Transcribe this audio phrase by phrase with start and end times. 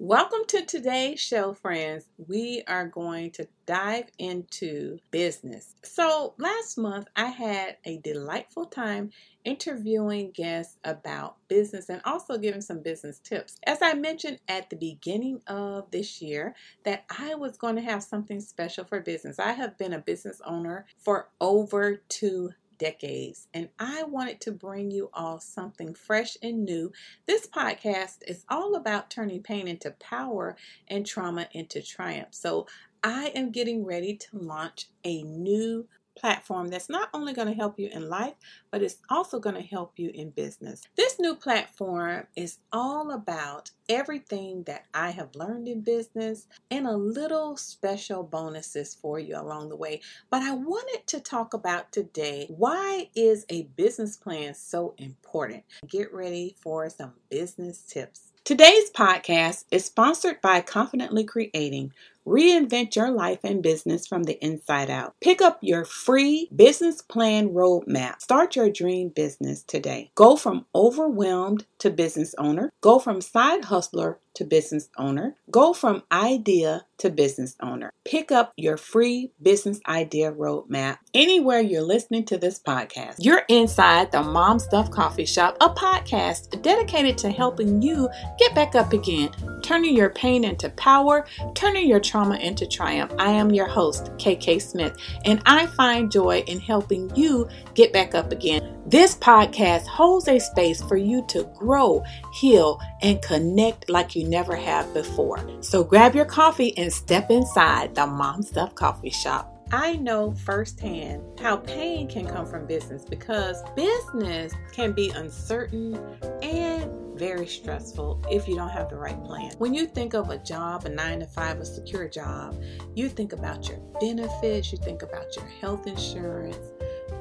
[0.00, 2.04] Welcome to today's show, friends.
[2.28, 5.74] We are going to dive into business.
[5.82, 9.10] So, last month I had a delightful time
[9.44, 13.58] interviewing guests about business and also giving some business tips.
[13.66, 16.54] As I mentioned at the beginning of this year,
[16.84, 19.40] that I was going to have something special for business.
[19.40, 24.90] I have been a business owner for over two decades, and I wanted to bring
[24.90, 26.92] you all something fresh and new.
[27.26, 30.56] This podcast is all about turning pain into power
[30.88, 32.28] and trauma into triumph.
[32.30, 32.66] So,
[33.04, 35.86] I am getting ready to launch a new
[36.18, 38.34] platform that's not only going to help you in life,
[38.70, 40.82] but it's also going to help you in business.
[40.96, 46.96] This new platform is all about everything that I have learned in business and a
[46.96, 50.00] little special bonuses for you along the way.
[50.30, 55.64] But I wanted to talk about today why is a business plan so important?
[55.86, 58.32] Get ready for some business tips.
[58.44, 61.92] Today's podcast is sponsored by Confidently Creating
[62.28, 65.14] Reinvent your life and business from the inside out.
[65.22, 68.20] Pick up your free business plan roadmap.
[68.20, 70.10] Start your dream business today.
[70.14, 72.70] Go from overwhelmed to business owner.
[72.82, 75.34] Go from side hustler to business owner.
[75.50, 77.92] Go from idea to business owner.
[78.04, 83.16] Pick up your free business idea roadmap anywhere you're listening to this podcast.
[83.18, 88.76] You're inside the Mom Stuff Coffee Shop, a podcast dedicated to helping you get back
[88.76, 89.30] up again,
[89.68, 93.12] turning your pain into power, turning your trauma into triumph.
[93.18, 98.14] I am your host, KK Smith, and I find joy in helping you get back
[98.14, 98.78] up again.
[98.86, 102.02] This podcast holds a space for you to grow,
[102.32, 105.38] heal, and connect like you never have before.
[105.60, 109.54] So grab your coffee and step inside the Mom Stuff Coffee Shop.
[109.70, 115.94] I know firsthand how pain can come from business because business can be uncertain
[116.42, 119.52] and very stressful if you don't have the right plan.
[119.58, 122.62] When you think of a job, a nine to five, a secure job,
[122.94, 126.56] you think about your benefits, you think about your health insurance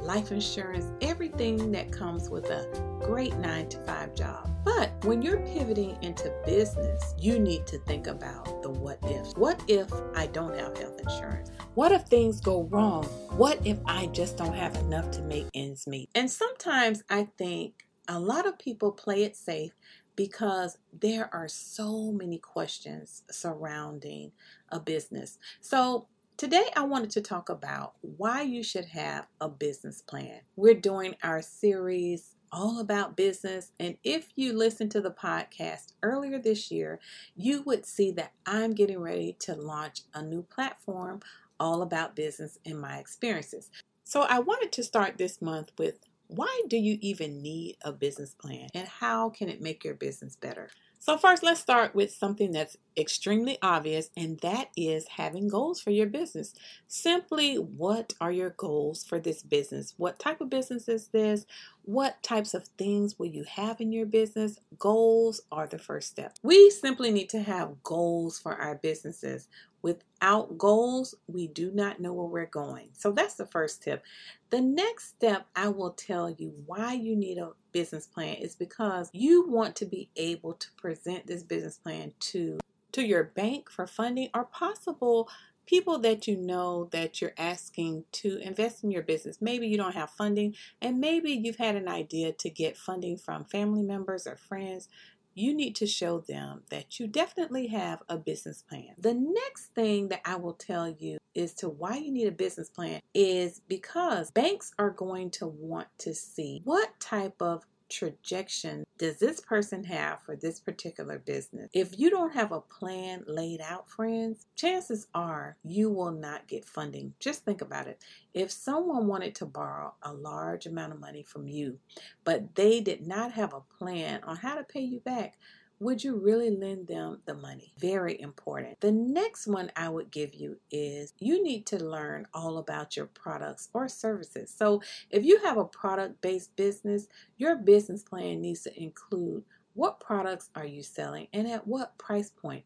[0.08, 2.66] life insurance, everything that comes with a
[3.02, 4.50] great nine to five job.
[4.63, 9.34] But when you're pivoting into business, you need to think about the what ifs.
[9.36, 11.52] What if I don't have health insurance?
[11.74, 13.03] What if things go wrong?
[13.36, 16.09] What if I just don't have enough to make ends meet?
[16.16, 19.73] And sometimes I think a lot of people play it safe
[20.16, 24.31] because there are so many questions surrounding
[24.69, 25.38] a business.
[25.62, 26.07] So
[26.38, 30.41] Today, I wanted to talk about why you should have a business plan.
[30.56, 33.72] We're doing our series all about business.
[33.79, 37.00] And if you listen to the podcast earlier this year,
[37.35, 41.22] you would see that I'm getting ready to launch a new platform
[41.59, 43.72] all about business and my experiences.
[44.03, 48.33] So I wanted to start this month with why do you even need a business
[48.33, 50.69] plan and how can it make your business better?
[51.00, 55.91] So, first, let's start with something that's extremely obvious, and that is having goals for
[55.91, 56.53] your business.
[56.88, 59.94] Simply, what are your goals for this business?
[59.97, 61.46] What type of business is this?
[61.84, 64.59] What types of things will you have in your business?
[64.80, 66.34] Goals are the first step.
[66.41, 69.47] We simply need to have goals for our businesses.
[69.84, 72.90] Without goals, we do not know where we're going.
[72.94, 74.03] So that's the first tip.
[74.50, 79.11] The next step I will tell you why you need a business plan is because
[79.13, 82.57] you want to be able to present this business plan to
[82.91, 85.29] to your bank for funding or possible
[85.67, 89.38] people that you know that you're asking to invest in your business.
[89.41, 93.45] Maybe you don't have funding, and maybe you've had an idea to get funding from
[93.45, 94.89] family members or friends
[95.38, 98.96] you need to show them that you definitely have a business plan.
[98.98, 102.70] The next thing that I will tell you is to why you need a business
[102.70, 109.20] plan is because banks are going to want to see what type of trajectory does
[109.20, 111.70] this person have for this particular business?
[111.74, 116.66] If you don't have a plan laid out, friends, chances are you will not get
[116.66, 117.14] funding.
[117.20, 118.02] Just think about it.
[118.34, 121.78] If someone wanted to borrow a large amount of money from you,
[122.24, 125.38] but they did not have a plan on how to pay you back,
[125.79, 127.73] would you really lend them the money?
[127.77, 128.79] Very important.
[128.79, 133.06] The next one I would give you is you need to learn all about your
[133.06, 134.53] products or services.
[134.56, 134.81] So,
[135.12, 137.07] if you have a product based business,
[137.38, 139.44] your business plan needs to include
[139.74, 142.63] what products are you selling and at what price point.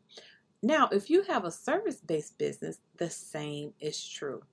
[0.63, 4.43] Now, if you have a service based business, the same is true.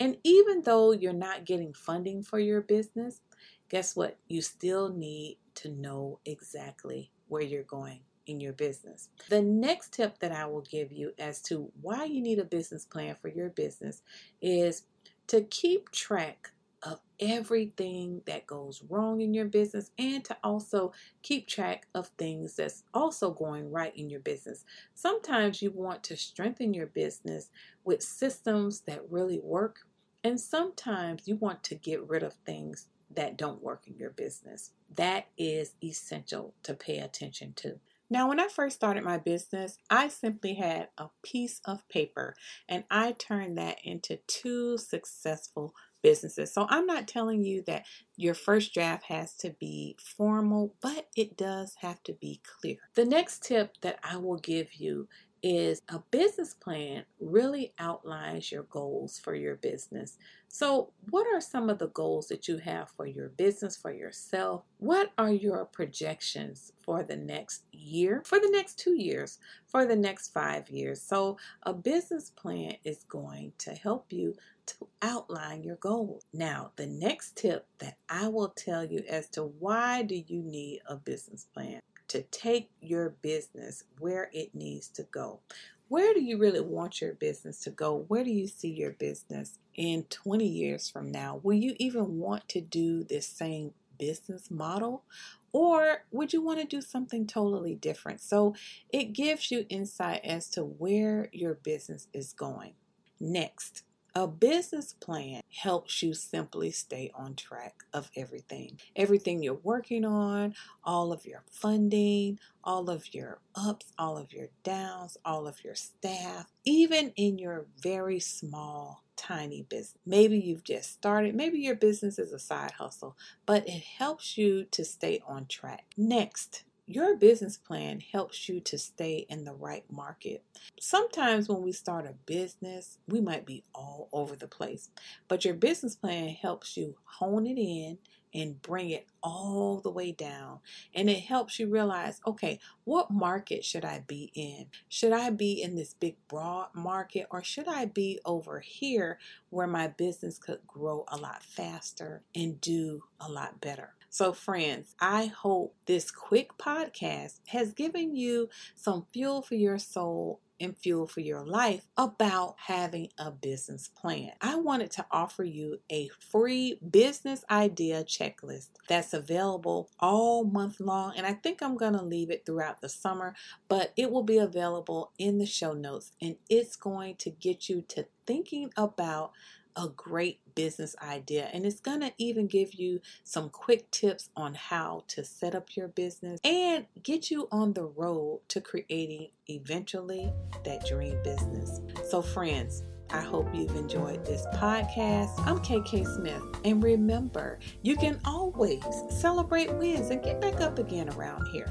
[0.00, 3.20] And even though you're not getting funding for your business,
[3.68, 4.18] guess what?
[4.28, 9.08] You still need to know exactly where you're going in your business.
[9.30, 12.84] The next tip that I will give you as to why you need a business
[12.84, 14.02] plan for your business
[14.42, 14.82] is
[15.28, 16.50] to keep track
[16.82, 20.92] of everything that goes wrong in your business and to also
[21.22, 24.66] keep track of things that's also going right in your business.
[24.94, 27.48] Sometimes you want to strengthen your business
[27.82, 29.86] with systems that really work,
[30.22, 34.70] and sometimes you want to get rid of things that don't work in your business.
[34.94, 37.80] That is essential to pay attention to.
[38.10, 42.34] Now, when I first started my business, I simply had a piece of paper
[42.68, 46.52] and I turned that into two successful businesses.
[46.52, 47.86] So I'm not telling you that
[48.16, 52.76] your first draft has to be formal, but it does have to be clear.
[52.96, 55.08] The next tip that I will give you
[55.42, 60.16] is a business plan really outlines your goals for your business.
[60.48, 64.64] So, what are some of the goals that you have for your business, for yourself?
[64.78, 69.96] What are your projections for the next year, for the next two years, for the
[69.96, 71.00] next five years?
[71.00, 74.34] So, a business plan is going to help you
[74.66, 76.22] to outline your goals.
[76.32, 80.82] Now, the next tip that I will tell you as to why do you need
[80.86, 81.80] a business plan?
[82.12, 85.40] To take your business where it needs to go.
[85.88, 88.04] Where do you really want your business to go?
[88.08, 91.40] Where do you see your business in 20 years from now?
[91.42, 95.04] Will you even want to do this same business model?
[95.52, 98.20] Or would you want to do something totally different?
[98.20, 98.54] So
[98.90, 102.74] it gives you insight as to where your business is going.
[103.20, 108.78] Next, a business plan helps you simply stay on track of everything.
[108.94, 110.54] Everything you're working on,
[110.84, 115.74] all of your funding, all of your ups, all of your downs, all of your
[115.74, 119.98] staff, even in your very small, tiny business.
[120.04, 123.16] Maybe you've just started, maybe your business is a side hustle,
[123.46, 125.86] but it helps you to stay on track.
[125.96, 130.44] Next, your business plan helps you to stay in the right market.
[130.80, 134.90] Sometimes when we start a business, we might be all over the place,
[135.28, 137.98] but your business plan helps you hone it in
[138.34, 140.60] and bring it all the way down.
[140.94, 144.66] And it helps you realize okay, what market should I be in?
[144.88, 149.18] Should I be in this big, broad market, or should I be over here
[149.50, 153.94] where my business could grow a lot faster and do a lot better?
[154.14, 160.40] So, friends, I hope this quick podcast has given you some fuel for your soul
[160.60, 164.30] and fuel for your life about having a business plan.
[164.40, 171.14] I wanted to offer you a free business idea checklist that's available all month long,
[171.16, 173.34] and I think I'm going to leave it throughout the summer,
[173.68, 177.82] but it will be available in the show notes and it's going to get you
[177.88, 179.32] to thinking about
[179.76, 181.48] a great business idea.
[181.52, 185.76] And it's going to even give you some quick tips on how to set up
[185.76, 190.32] your business and get you on the road to creating eventually
[190.64, 191.80] that dream business.
[192.08, 195.38] So, friends, I hope you've enjoyed this podcast.
[195.46, 201.10] I'm KK Smith, and remember, you can always celebrate wins and get back up again
[201.10, 201.70] around here.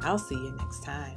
[0.00, 1.14] I'll see you next time.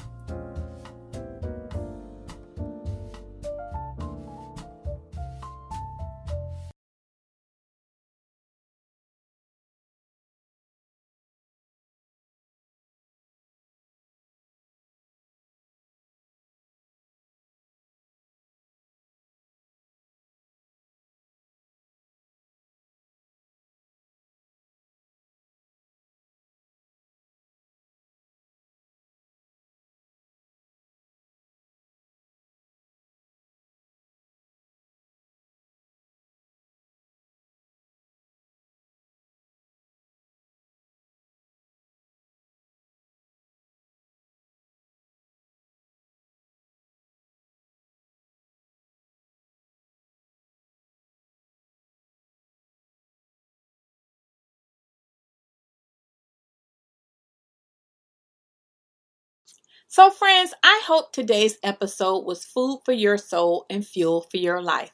[59.93, 64.59] So, friends, I hope today's episode was food for your soul and fuel for your
[64.59, 64.89] life.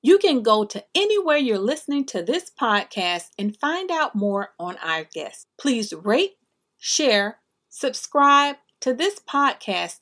[0.00, 4.78] You can go to anywhere you're listening to this podcast and find out more on
[4.78, 5.44] our guests.
[5.58, 6.36] Please rate,
[6.78, 9.98] share, subscribe to this podcast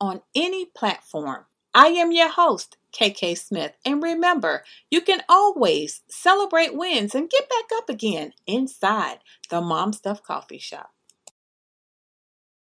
[0.00, 1.44] on any platform.
[1.72, 7.48] I am your host, KK Smith, and remember, you can always celebrate wins and get
[7.48, 9.18] back up again inside
[9.48, 10.90] the Mom Stuff Coffee Shop.